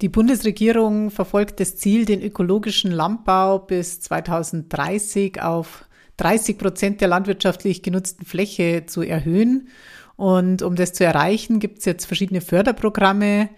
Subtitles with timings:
[0.00, 5.84] Die Bundesregierung verfolgt das Ziel, den ökologischen Landbau bis 2030 auf
[6.16, 9.68] 30 Prozent der landwirtschaftlich genutzten Fläche zu erhöhen.
[10.16, 13.50] Und um das zu erreichen, gibt es jetzt verschiedene Förderprogramme,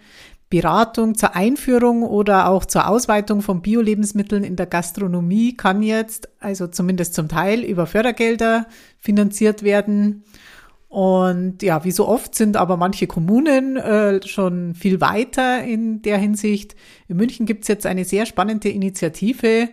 [0.49, 6.67] Beratung zur Einführung oder auch zur Ausweitung von Bio-Lebensmitteln in der Gastronomie kann jetzt, also
[6.67, 8.67] zumindest zum Teil, über Fördergelder
[8.99, 10.23] finanziert werden.
[10.93, 16.19] Und ja, wie so oft sind aber manche Kommunen äh, schon viel weiter in der
[16.19, 16.75] Hinsicht.
[17.07, 19.69] In München gibt es jetzt eine sehr spannende Initiative,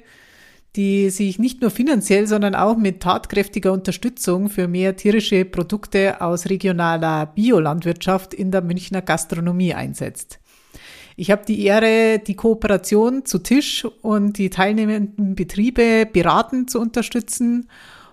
[0.77, 6.48] die sich nicht nur finanziell, sondern auch mit tatkräftiger Unterstützung für mehr tierische Produkte aus
[6.48, 10.41] regionaler Biolandwirtschaft in der Münchner Gastronomie einsetzt.
[11.16, 17.69] Ich habe die Ehre, die Kooperation zu Tisch und die teilnehmenden Betriebe beratend zu unterstützen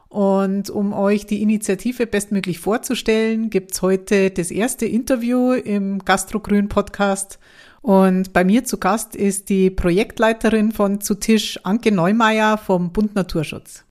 [0.09, 7.39] und um euch die Initiative bestmöglich vorzustellen, gibt's heute das erste Interview im Gastrogrün Podcast.
[7.81, 13.15] Und bei mir zu Gast ist die Projektleiterin von Zu Tisch, Anke Neumeier vom Bund
[13.15, 13.83] Naturschutz.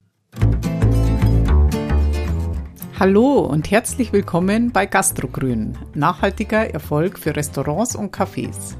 [2.99, 8.75] Hallo und herzlich willkommen bei Gastrogrün, nachhaltiger Erfolg für Restaurants und Cafés.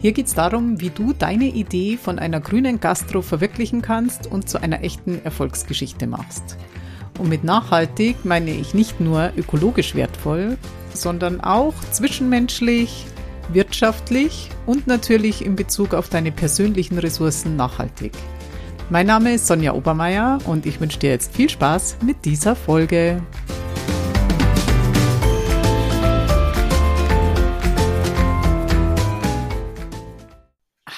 [0.00, 4.48] Hier geht es darum, wie du deine Idee von einer grünen Gastro verwirklichen kannst und
[4.48, 6.56] zu einer echten Erfolgsgeschichte machst.
[7.18, 10.56] Und mit nachhaltig meine ich nicht nur ökologisch wertvoll,
[10.94, 13.04] sondern auch zwischenmenschlich,
[13.52, 18.12] wirtschaftlich und natürlich in Bezug auf deine persönlichen Ressourcen nachhaltig.
[18.88, 23.20] Mein Name ist Sonja Obermeier und ich wünsche dir jetzt viel Spaß mit dieser Folge.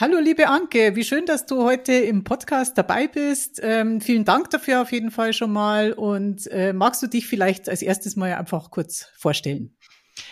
[0.02, 3.60] Hallo liebe Anke, wie schön, dass du heute im Podcast dabei bist.
[3.62, 5.92] Ähm, vielen Dank dafür auf jeden Fall schon mal.
[5.92, 9.76] Und äh, magst du dich vielleicht als erstes mal einfach kurz vorstellen?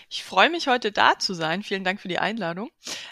[0.08, 1.62] Ich freue mich, heute da zu sein.
[1.62, 2.70] Vielen Dank für die Einladung.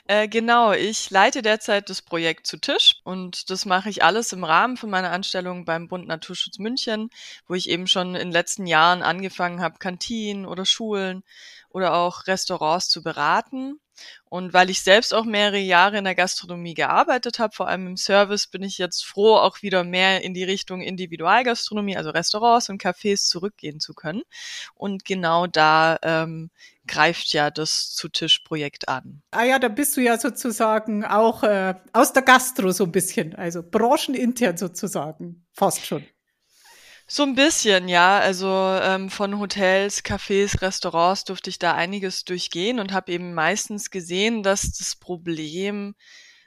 [0.09, 4.43] Äh, genau, ich leite derzeit das Projekt zu Tisch und das mache ich alles im
[4.43, 7.11] Rahmen von meiner Anstellung beim Bund Naturschutz München,
[7.47, 11.23] wo ich eben schon in den letzten Jahren angefangen habe, Kantinen oder Schulen
[11.71, 13.79] oder auch Restaurants zu beraten
[14.25, 17.97] und weil ich selbst auch mehrere Jahre in der Gastronomie gearbeitet habe, vor allem im
[17.97, 22.83] Service, bin ich jetzt froh, auch wieder mehr in die Richtung Individualgastronomie, also Restaurants und
[22.83, 24.23] Cafés zurückgehen zu können.
[24.75, 26.51] Und genau da ähm,
[26.87, 29.23] greift ja das Zu-Tisch-Projekt an.
[29.31, 33.35] Ah ja, da bist du ja sozusagen auch äh, aus der Gastro so ein bisschen,
[33.35, 36.05] also branchenintern sozusagen, fast schon.
[37.11, 38.19] So ein bisschen, ja.
[38.19, 43.91] Also ähm, von Hotels, Cafés, Restaurants durfte ich da einiges durchgehen und habe eben meistens
[43.91, 45.95] gesehen, dass das Problem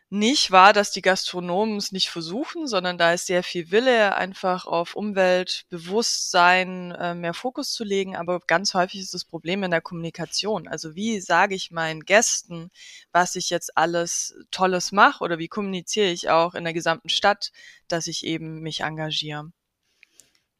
[0.09, 4.65] nicht war, dass die Gastronomen es nicht versuchen, sondern da ist sehr viel Wille, einfach
[4.65, 8.15] auf Umweltbewusstsein äh, mehr Fokus zu legen.
[8.15, 10.67] Aber ganz häufig ist das Problem in der Kommunikation.
[10.67, 12.69] Also wie sage ich meinen Gästen,
[13.11, 17.51] was ich jetzt alles Tolles mache oder wie kommuniziere ich auch in der gesamten Stadt,
[17.87, 19.51] dass ich eben mich engagiere.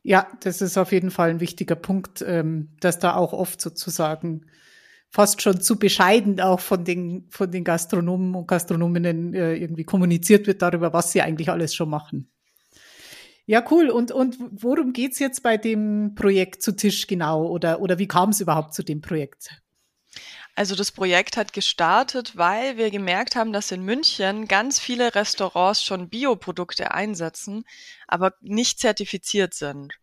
[0.04, 4.46] Ja, das ist auf jeden Fall ein wichtiger Punkt, ähm, dass da auch oft sozusagen
[5.10, 10.48] fast schon zu bescheiden auch von den, von den Gastronomen und Gastronominnen äh, irgendwie kommuniziert
[10.48, 12.32] wird darüber, was sie eigentlich alles schon machen.
[13.46, 13.90] Ja, cool.
[13.90, 17.46] Und, und worum geht's jetzt bei dem Projekt zu Tisch genau?
[17.48, 19.61] Oder, oder wie kam es überhaupt zu dem Projekt?
[20.56, 25.84] Also das Projekt hat gestartet, weil wir gemerkt haben, dass in München ganz viele Restaurants
[25.84, 27.64] schon Bioprodukte einsetzen,
[28.08, 29.94] aber nicht zertifiziert sind.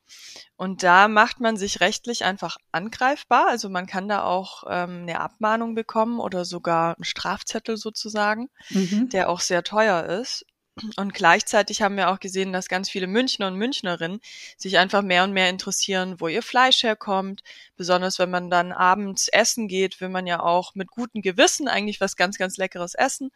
[0.56, 3.47] Und da macht man sich rechtlich einfach angreifbar.
[3.48, 9.10] Also man kann da auch ähm, eine Abmahnung bekommen oder sogar einen Strafzettel sozusagen, mhm.
[9.10, 10.47] der auch sehr teuer ist.
[10.96, 14.20] Und gleichzeitig haben wir auch gesehen, dass ganz viele Münchner und Münchnerinnen
[14.56, 17.42] sich einfach mehr und mehr interessieren, wo ihr Fleisch herkommt.
[17.76, 22.00] Besonders wenn man dann abends essen geht, will man ja auch mit gutem Gewissen eigentlich
[22.00, 23.30] was ganz, ganz Leckeres essen.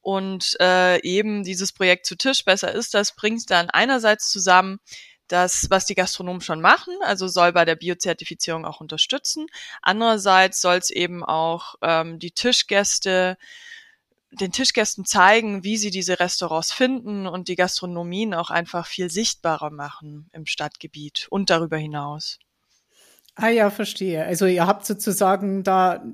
[0.00, 4.78] Und äh, eben dieses Projekt zu Tisch besser ist, das bringt dann einerseits zusammen
[5.28, 9.46] das, was die Gastronomen schon machen, also soll bei der Biozertifizierung auch unterstützen.
[9.82, 13.36] Andererseits soll es eben auch ähm, die Tischgäste
[14.30, 19.70] den Tischgästen zeigen, wie sie diese Restaurants finden und die Gastronomien auch einfach viel sichtbarer
[19.70, 22.38] machen im Stadtgebiet und darüber hinaus.
[23.34, 24.24] Ah ja, verstehe.
[24.24, 26.04] Also ihr habt sozusagen da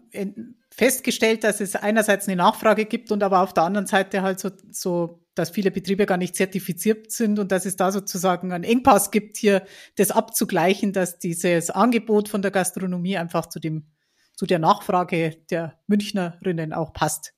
[0.71, 4.51] festgestellt, dass es einerseits eine Nachfrage gibt und aber auf der anderen Seite halt so,
[4.71, 9.11] so dass viele Betriebe gar nicht zertifiziert sind und dass es da sozusagen einen Engpass
[9.11, 9.65] gibt, hier
[9.97, 13.87] das abzugleichen, dass dieses Angebot von der Gastronomie einfach zu dem,
[14.37, 17.35] zu der Nachfrage der Münchnerinnen auch passt.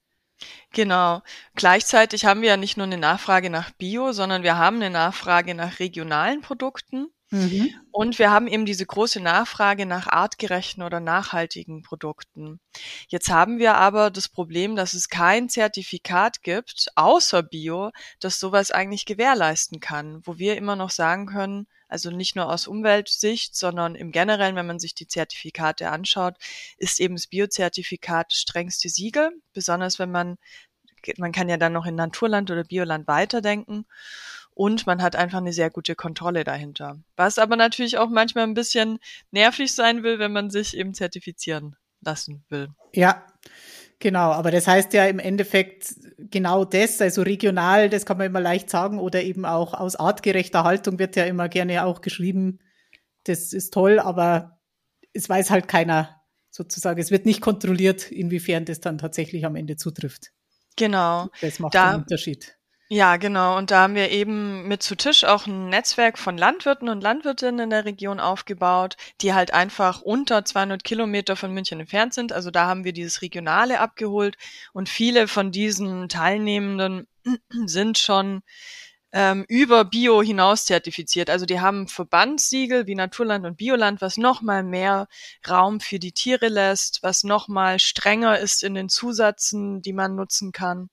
[0.72, 1.22] Genau.
[1.54, 5.54] Gleichzeitig haben wir ja nicht nur eine Nachfrage nach Bio, sondern wir haben eine Nachfrage
[5.54, 7.08] nach regionalen Produkten.
[7.30, 7.70] Mhm.
[7.90, 12.60] Und wir haben eben diese große Nachfrage nach artgerechten oder nachhaltigen Produkten.
[13.08, 17.90] Jetzt haben wir aber das Problem, dass es kein Zertifikat gibt, außer Bio,
[18.20, 22.66] das sowas eigentlich gewährleisten kann, wo wir immer noch sagen können, also nicht nur aus
[22.66, 26.36] Umweltsicht, sondern im Generellen, wenn man sich die Zertifikate anschaut,
[26.78, 30.36] ist eben das Biozertifikat strengste Siegel, besonders wenn man,
[31.16, 33.86] man kann ja dann noch in Naturland oder Bioland weiterdenken
[34.56, 36.98] und man hat einfach eine sehr gute Kontrolle dahinter.
[37.14, 38.98] Was aber natürlich auch manchmal ein bisschen
[39.30, 42.68] nervig sein will, wenn man sich eben zertifizieren lassen will.
[42.94, 43.26] Ja,
[43.98, 44.32] genau.
[44.32, 48.70] Aber das heißt ja im Endeffekt genau das, also regional, das kann man immer leicht
[48.70, 52.60] sagen, oder eben auch aus artgerechter Haltung wird ja immer gerne auch geschrieben.
[53.24, 54.58] Das ist toll, aber
[55.12, 56.98] es weiß halt keiner sozusagen.
[56.98, 60.32] Es wird nicht kontrolliert, inwiefern das dann tatsächlich am Ende zutrifft.
[60.76, 61.28] Genau.
[61.42, 62.56] Das macht da, den Unterschied.
[62.88, 63.56] Ja, genau.
[63.58, 67.58] Und da haben wir eben mit zu Tisch auch ein Netzwerk von Landwirten und Landwirtinnen
[67.64, 72.32] in der Region aufgebaut, die halt einfach unter 200 Kilometer von München entfernt sind.
[72.32, 74.36] Also da haben wir dieses Regionale abgeholt
[74.72, 77.08] und viele von diesen Teilnehmenden
[77.66, 78.42] sind schon
[79.12, 81.28] ähm, über Bio hinaus zertifiziert.
[81.30, 85.08] Also die haben Verbandssiegel wie Naturland und Bioland, was nochmal mehr
[85.48, 90.52] Raum für die Tiere lässt, was nochmal strenger ist in den Zusätzen, die man nutzen
[90.52, 90.88] kann.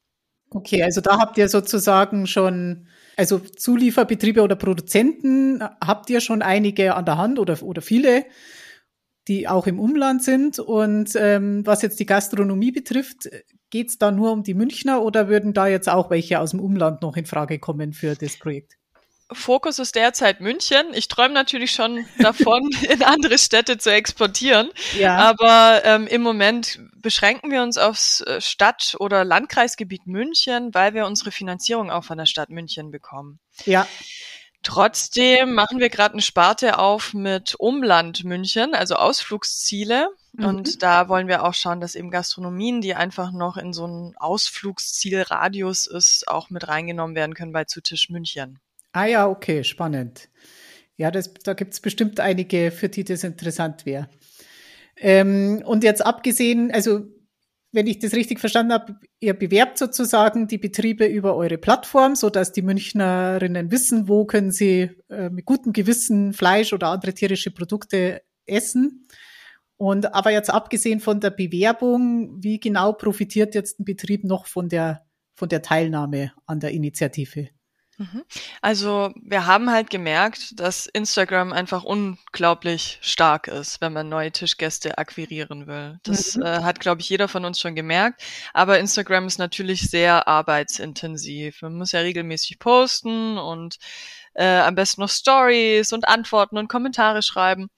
[0.54, 6.96] Okay, also da habt ihr sozusagen schon, also Zulieferbetriebe oder Produzenten, habt ihr schon einige
[6.96, 8.26] an der Hand oder, oder viele,
[9.28, 10.60] die auch im Umland sind.
[10.60, 13.30] Und ähm, was jetzt die Gastronomie betrifft,
[13.72, 16.60] geht es da nur um die Münchner oder würden da jetzt auch welche aus dem
[16.60, 18.78] Umland noch in Frage kommen für das Projekt?
[19.32, 20.88] Fokus ist derzeit München.
[20.94, 24.70] Ich träume natürlich schon davon, in andere Städte zu exportieren.
[24.98, 25.18] Ja.
[25.18, 31.06] Aber ähm, im Moment beschränken wir uns aufs äh, Stadt- oder Landkreisgebiet München, weil wir
[31.06, 33.40] unsere Finanzierung auch von der Stadt München bekommen.
[33.66, 33.88] Ja.
[34.64, 40.08] Trotzdem machen wir gerade eine Sparte auf mit Umland München, also Ausflugsziele.
[40.32, 40.46] Mhm.
[40.46, 44.14] Und da wollen wir auch schauen, dass eben Gastronomien, die einfach noch in so einem
[44.18, 48.60] Ausflugszielradius ist, auch mit reingenommen werden können bei Zutisch München.
[48.94, 50.30] Ah ja, okay, spannend.
[50.98, 54.08] Ja, das, da gibt es bestimmt einige, für die das interessant wäre.
[54.98, 57.08] Ähm, und jetzt abgesehen, also
[57.72, 62.30] wenn ich das richtig verstanden habe, ihr bewerbt sozusagen die Betriebe über eure Plattform, so
[62.30, 67.50] dass die Münchnerinnen wissen, wo können sie äh, mit gutem Gewissen Fleisch oder andere tierische
[67.50, 69.08] Produkte essen.
[69.78, 74.70] Und aber jetzt abgesehen von der Bewerbung, wie genau profitiert jetzt ein Betrieb noch von
[74.70, 77.50] der von der Teilnahme an der Initiative?
[77.98, 78.24] Mhm.
[78.62, 84.98] Also wir haben halt gemerkt, dass Instagram einfach unglaublich stark ist, wenn man neue Tischgäste
[84.98, 86.00] akquirieren will.
[86.04, 86.44] Das mhm.
[86.44, 88.24] äh, hat, glaube ich, jeder von uns schon gemerkt.
[88.54, 91.62] Aber Instagram ist natürlich sehr arbeitsintensiv.
[91.62, 93.78] Man muss ja regelmäßig posten und
[94.34, 97.70] äh, am besten noch Stories und Antworten und Kommentare schreiben.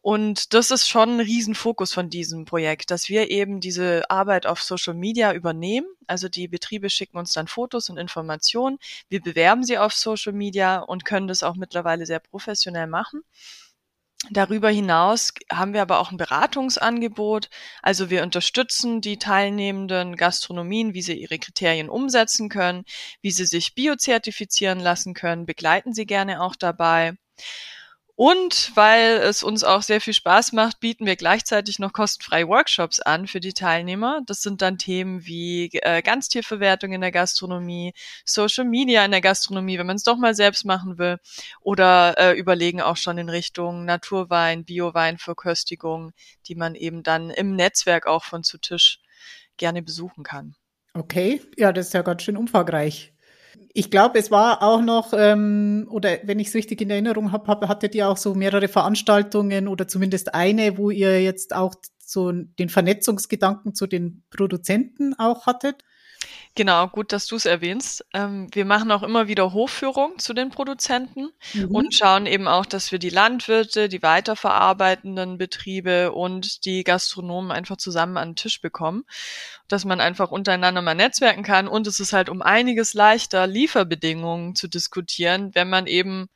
[0.00, 4.62] Und das ist schon ein Riesenfokus von diesem Projekt, dass wir eben diese Arbeit auf
[4.62, 5.86] Social Media übernehmen.
[6.06, 8.78] Also die Betriebe schicken uns dann Fotos und Informationen.
[9.08, 13.22] Wir bewerben sie auf Social Media und können das auch mittlerweile sehr professionell machen.
[14.30, 17.48] Darüber hinaus haben wir aber auch ein Beratungsangebot.
[17.82, 22.84] Also wir unterstützen die teilnehmenden Gastronomien, wie sie ihre Kriterien umsetzen können,
[23.20, 27.14] wie sie sich biozertifizieren lassen können, begleiten sie gerne auch dabei.
[28.14, 33.00] Und weil es uns auch sehr viel Spaß macht, bieten wir gleichzeitig noch kostenfreie Workshops
[33.00, 34.20] an für die Teilnehmer.
[34.26, 37.94] Das sind dann Themen wie äh, Ganztierverwertung in der Gastronomie,
[38.26, 41.18] Social Media in der Gastronomie, wenn man es doch mal selbst machen will,
[41.62, 46.12] oder äh, überlegen auch schon in Richtung Naturwein, Bioweinverköstigung,
[46.46, 49.00] die man eben dann im Netzwerk auch von zu Tisch
[49.56, 50.54] gerne besuchen kann.
[50.94, 53.11] Okay, ja, das ist ja ganz schön umfangreich.
[53.74, 57.46] Ich glaube, es war auch noch, ähm, oder wenn ich es richtig in Erinnerung habe,
[57.46, 62.32] hab, hattet ihr auch so mehrere Veranstaltungen oder zumindest eine, wo ihr jetzt auch so
[62.32, 65.82] den Vernetzungsgedanken zu den Produzenten auch hattet.
[66.54, 68.04] Genau, gut, dass du es erwähnst.
[68.12, 71.74] Ähm, wir machen auch immer wieder Hofführung zu den Produzenten mhm.
[71.74, 77.78] und schauen eben auch, dass wir die Landwirte, die weiterverarbeitenden Betriebe und die Gastronomen einfach
[77.78, 79.04] zusammen an den Tisch bekommen,
[79.68, 84.54] dass man einfach untereinander mal netzwerken kann und es ist halt um einiges leichter, Lieferbedingungen
[84.54, 86.28] zu diskutieren, wenn man eben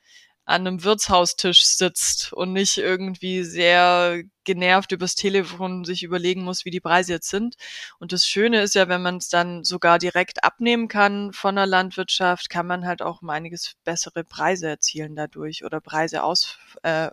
[0.47, 6.71] an einem Wirtshaustisch sitzt und nicht irgendwie sehr genervt übers Telefon sich überlegen muss, wie
[6.71, 7.57] die Preise jetzt sind.
[7.99, 11.67] Und das Schöne ist ja, wenn man es dann sogar direkt abnehmen kann von der
[11.67, 17.11] Landwirtschaft, kann man halt auch um einiges bessere Preise erzielen dadurch oder Preise aus äh,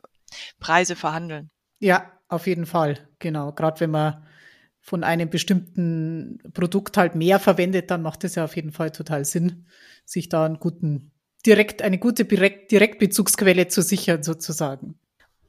[0.59, 1.49] Preise verhandeln.
[1.79, 3.51] Ja, auf jeden Fall, genau.
[3.51, 4.27] Gerade wenn man
[4.79, 9.25] von einem bestimmten Produkt halt mehr verwendet, dann macht es ja auf jeden Fall total
[9.25, 9.65] Sinn,
[10.05, 11.12] sich da einen guten
[11.45, 14.95] direkt eine gute Direktbezugsquelle zu sichern sozusagen.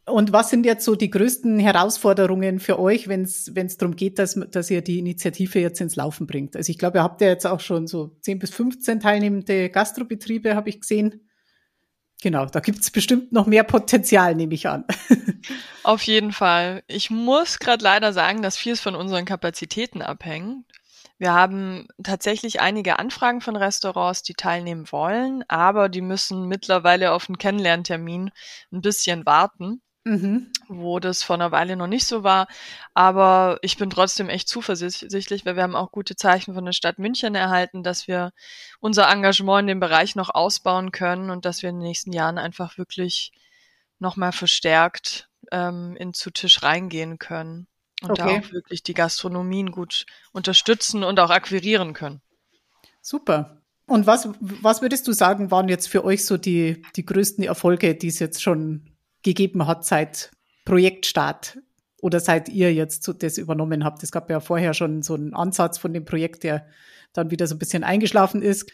[0.07, 4.39] Und was sind jetzt so die größten Herausforderungen für euch, wenn es darum geht, dass,
[4.51, 6.57] dass ihr die Initiative jetzt ins Laufen bringt?
[6.57, 10.57] Also ich glaube, ihr habt ja jetzt auch schon so 10 bis 15 teilnehmende Gastrobetriebe,
[10.57, 11.27] habe ich gesehen.
[12.23, 14.85] Genau, da gibt es bestimmt noch mehr Potenzial, nehme ich an.
[15.83, 16.83] Auf jeden Fall.
[16.87, 20.65] Ich muss gerade leider sagen, dass vieles von unseren Kapazitäten abhängt.
[21.19, 27.29] Wir haben tatsächlich einige Anfragen von Restaurants, die teilnehmen wollen, aber die müssen mittlerweile auf
[27.29, 28.31] einen Kennenlerntermin
[28.73, 30.53] ein bisschen warten mhm.
[30.69, 32.47] wo das vor einer Weile noch nicht so war.
[32.95, 36.99] Aber ich bin trotzdem echt zuversichtlich, weil wir haben auch gute Zeichen von der Stadt
[36.99, 38.33] München erhalten, dass wir
[38.81, 42.39] unser Engagement in dem Bereich noch ausbauen können und dass wir in den nächsten Jahren
[42.39, 43.33] einfach wirklich
[43.99, 47.67] nochmal verstärkt ähm, in zu Tisch reingehen können
[48.05, 48.41] und okay.
[48.41, 52.21] da auch wirklich die Gastronomien gut unterstützen und auch akquirieren können.
[53.01, 53.61] Super.
[53.87, 57.95] Und was, was würdest du sagen, waren jetzt für euch so die, die größten Erfolge,
[57.95, 58.91] die es jetzt schon
[59.23, 60.31] gegeben hat seit
[60.65, 61.59] Projektstart
[62.01, 64.03] oder seit ihr jetzt das übernommen habt.
[64.03, 66.67] Es gab ja vorher schon so einen Ansatz von dem Projekt, der
[67.13, 68.71] dann wieder so ein bisschen eingeschlafen ist.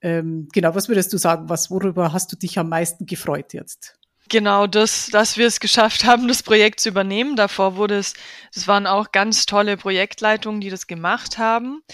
[0.00, 1.48] Ähm, genau, was würdest du sagen?
[1.48, 3.98] Was, worüber hast du dich am meisten gefreut jetzt?
[4.34, 7.36] Genau, das, dass wir es geschafft haben, das Projekt zu übernehmen.
[7.36, 8.14] Davor wurde es,
[8.52, 11.84] es waren auch ganz tolle Projektleitungen, die das gemacht haben.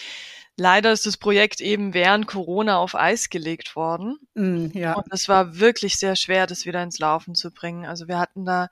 [0.56, 4.16] Leider ist das Projekt eben während Corona auf Eis gelegt worden.
[4.32, 4.94] Mm, ja.
[4.94, 7.84] Und es war wirklich sehr schwer, das wieder ins Laufen zu bringen.
[7.84, 8.70] Also wir hatten da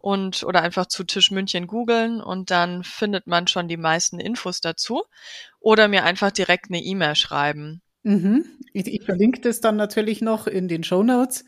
[0.04, 4.60] und oder einfach zu Tisch München googeln und dann findet man schon die meisten Infos
[4.60, 5.04] dazu
[5.62, 7.82] oder mir einfach direkt eine E-Mail schreiben.
[8.04, 8.44] Mhm.
[8.74, 11.46] Ich, ich, verlinke das dann natürlich noch in den Show Notes.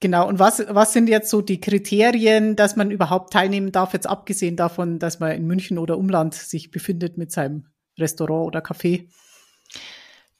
[0.00, 0.26] Genau.
[0.26, 4.56] Und was, was sind jetzt so die Kriterien, dass man überhaupt teilnehmen darf, jetzt abgesehen
[4.56, 9.06] davon, dass man in München oder Umland sich befindet mit seinem Restaurant oder Café?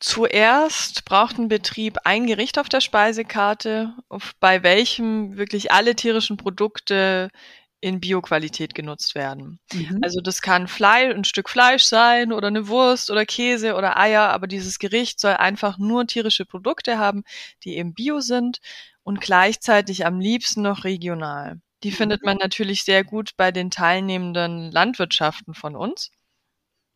[0.00, 3.94] Zuerst braucht ein Betrieb ein Gericht auf der Speisekarte,
[4.40, 7.28] bei welchem wirklich alle tierischen Produkte
[7.82, 9.58] in Bioqualität genutzt werden.
[9.72, 9.98] Mhm.
[10.02, 14.30] Also das kann Fleisch, ein Stück Fleisch sein oder eine Wurst oder Käse oder Eier,
[14.30, 17.22] aber dieses Gericht soll einfach nur tierische Produkte haben,
[17.64, 18.60] die eben bio sind
[19.02, 21.60] und gleichzeitig am liebsten noch regional.
[21.82, 21.94] Die mhm.
[21.94, 26.10] findet man natürlich sehr gut bei den teilnehmenden Landwirtschaften von uns.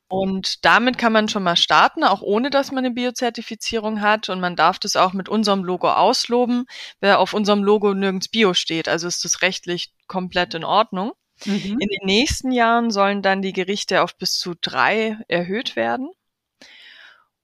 [0.08, 4.28] Und damit kann man schon mal starten, auch ohne dass man eine Biozertifizierung hat.
[4.28, 6.66] Und man darf das auch mit unserem Logo ausloben,
[7.00, 8.88] wer auf unserem Logo nirgends Bio steht.
[8.88, 11.12] Also ist das rechtlich komplett in Ordnung.
[11.46, 11.78] Mhm.
[11.80, 16.10] In den nächsten Jahren sollen dann die Gerichte auf bis zu drei erhöht werden.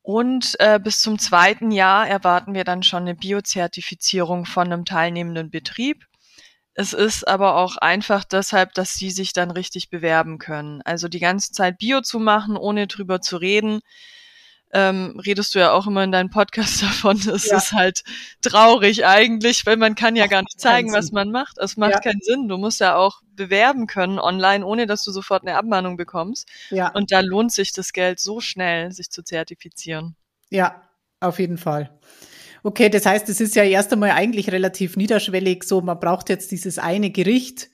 [0.03, 5.51] Und äh, bis zum zweiten Jahr erwarten wir dann schon eine Biozertifizierung von einem teilnehmenden
[5.51, 6.07] Betrieb.
[6.75, 10.83] Es ist aber auch einfach deshalb, dass sie sich dann richtig bewerben können.
[10.83, 13.81] Also die ganze Zeit Bio zu machen, ohne drüber zu reden,
[14.73, 17.17] ähm, redest du ja auch immer in deinem Podcast davon.
[17.17, 17.57] Es ja.
[17.57, 18.03] ist halt
[18.41, 21.59] traurig eigentlich, weil man kann ja gar nicht zeigen, was man macht.
[21.59, 22.01] Es macht ja.
[22.01, 22.49] keinen Sinn.
[22.49, 26.49] Du musst ja auch bewerben können online, ohne dass du sofort eine Abmahnung bekommst.
[26.71, 26.93] Ja.
[26.93, 30.17] Und da lohnt sich das Geld so schnell, sich zu zertifizieren.
[30.51, 30.89] Ja,
[31.21, 31.91] auf jeden Fall.
[32.63, 35.65] Okay, das heißt, es ist ja erst einmal eigentlich relativ niederschwellig.
[35.65, 37.71] So, man braucht jetzt dieses eine Gericht,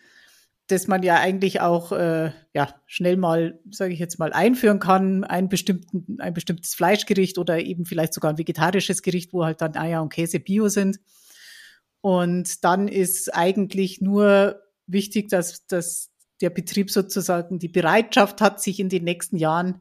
[0.69, 5.25] das man ja eigentlich auch äh, ja schnell mal, sage ich jetzt mal, einführen kann,
[5.25, 9.77] ein, bestimmten, ein bestimmtes Fleischgericht oder eben vielleicht sogar ein vegetarisches Gericht, wo halt dann
[9.77, 11.01] Eier und Käse bio sind.
[12.01, 18.79] Und dann ist eigentlich nur wichtig, dass, dass der Betrieb sozusagen die Bereitschaft hat, sich
[18.79, 19.81] in den nächsten Jahren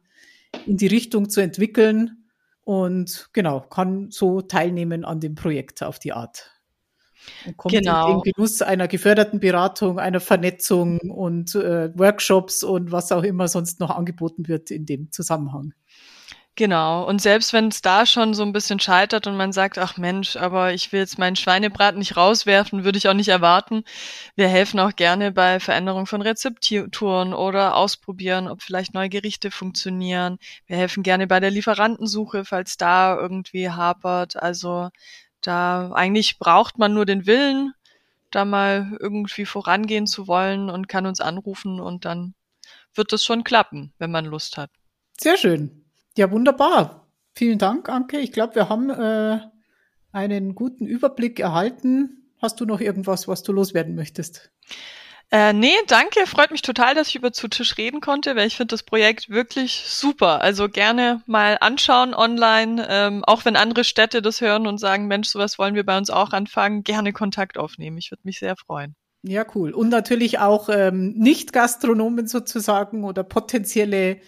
[0.66, 2.25] in die Richtung zu entwickeln
[2.66, 6.52] und genau, kann so teilnehmen an dem Projekt auf die Art.
[7.46, 8.08] Und kommt genau.
[8.08, 13.48] in den Genuss einer geförderten Beratung, einer Vernetzung und äh, Workshops und was auch immer
[13.48, 15.74] sonst noch angeboten wird in dem Zusammenhang.
[16.58, 17.04] Genau.
[17.04, 20.38] Und selbst wenn es da schon so ein bisschen scheitert und man sagt, ach Mensch,
[20.38, 23.84] aber ich will jetzt meinen Schweinebraten nicht rauswerfen, würde ich auch nicht erwarten.
[24.36, 30.40] Wir helfen auch gerne bei Veränderung von Rezepturen oder ausprobieren, ob vielleicht neue Gerichte funktionieren.
[30.66, 34.38] Wir helfen gerne bei der Lieferantensuche, falls da irgendwie hapert.
[34.42, 34.92] Also
[35.42, 37.74] da eigentlich braucht man nur den Willen,
[38.32, 42.34] da mal irgendwie vorangehen zu wollen und kann uns anrufen und dann
[42.94, 44.72] wird es schon klappen, wenn man Lust hat.
[45.20, 45.85] Sehr schön.
[46.18, 47.08] Ja, wunderbar.
[47.34, 48.18] Vielen Dank, Anke.
[48.20, 49.40] Ich glaube, wir haben äh,
[50.12, 52.32] einen guten Überblick erhalten.
[52.42, 54.52] Hast du noch irgendwas, was du loswerden möchtest?
[55.32, 56.28] Äh, nee, danke.
[56.28, 59.30] Freut mich total, dass ich über zu Tisch reden konnte, weil ich finde das Projekt
[59.30, 60.42] wirklich super.
[60.42, 65.28] Also gerne mal anschauen online, ähm, auch wenn andere Städte das hören und sagen, Mensch,
[65.28, 67.98] sowas wollen wir bei uns auch anfangen, gerne Kontakt aufnehmen.
[67.98, 68.96] Ich würde mich sehr freuen.
[69.24, 69.72] Ja, cool.
[69.72, 74.22] Und natürlich auch ähm, Nicht-Gastronomen sozusagen oder potenzielle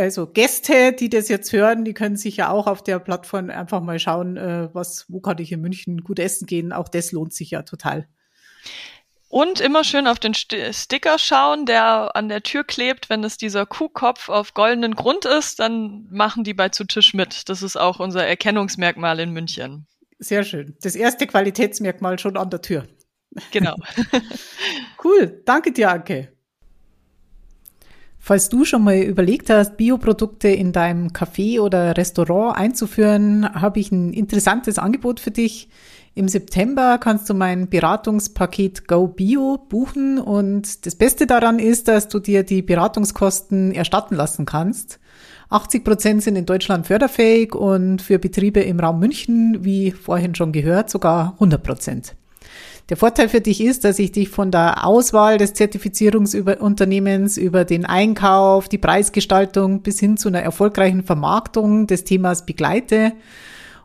[0.00, 3.80] also Gäste, die das jetzt hören, die können sich ja auch auf der Plattform einfach
[3.80, 6.72] mal schauen, äh, was, wo kann ich in München gut essen gehen.
[6.72, 8.08] Auch das lohnt sich ja total.
[9.28, 13.08] Und immer schön auf den Sticker schauen, der an der Tür klebt.
[13.08, 17.48] Wenn es dieser Kuhkopf auf goldenen Grund ist, dann machen die bei zu Tisch mit.
[17.48, 19.86] Das ist auch unser Erkennungsmerkmal in München.
[20.18, 20.76] Sehr schön.
[20.82, 22.88] Das erste Qualitätsmerkmal schon an der Tür.
[23.52, 23.76] Genau.
[25.04, 25.42] cool.
[25.44, 26.32] Danke dir, Anke.
[28.22, 33.90] Falls du schon mal überlegt hast, Bioprodukte in deinem Café oder Restaurant einzuführen, habe ich
[33.90, 35.70] ein interessantes Angebot für dich.
[36.14, 42.08] Im September kannst du mein Beratungspaket Go Bio buchen und das Beste daran ist, dass
[42.08, 45.00] du dir die Beratungskosten erstatten lassen kannst.
[45.48, 50.52] 80 Prozent sind in Deutschland förderfähig und für Betriebe im Raum München, wie vorhin schon
[50.52, 52.16] gehört, sogar 100 Prozent.
[52.90, 57.86] Der Vorteil für dich ist, dass ich dich von der Auswahl des Zertifizierungsunternehmens über den
[57.86, 63.12] Einkauf, die Preisgestaltung bis hin zu einer erfolgreichen Vermarktung des Themas begleite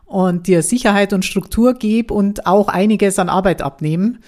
[0.06, 4.18] und dir Sicherheit und Struktur gebe und auch einiges an Arbeit abnehmen.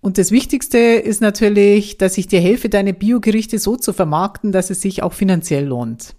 [0.00, 4.70] Und das Wichtigste ist natürlich, dass ich dir helfe, deine Biogerichte so zu vermarkten, dass
[4.70, 6.14] es sich auch finanziell lohnt.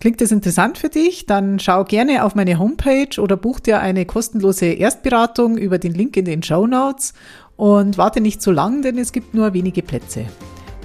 [0.00, 1.26] Klingt das interessant für dich?
[1.26, 6.16] Dann schau gerne auf meine Homepage oder buch dir eine kostenlose Erstberatung über den Link
[6.16, 7.12] in den Show Notes
[7.56, 10.24] und warte nicht zu lang, denn es gibt nur wenige Plätze.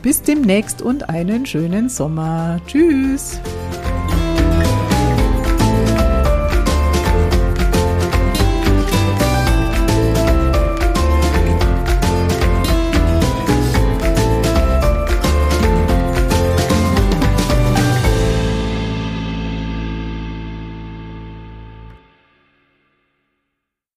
[0.02, 2.60] Bis demnächst und einen schönen Sommer.
[2.68, 3.40] Tschüss!